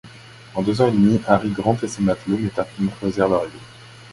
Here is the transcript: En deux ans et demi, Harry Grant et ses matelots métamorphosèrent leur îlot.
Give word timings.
En 0.55 0.63
deux 0.63 0.81
ans 0.81 0.87
et 0.87 0.91
demi, 0.93 1.21
Harry 1.27 1.51
Grant 1.51 1.77
et 1.83 1.87
ses 1.87 2.01
matelots 2.01 2.39
métamorphosèrent 2.39 3.29
leur 3.29 3.43
îlot. 3.43 3.59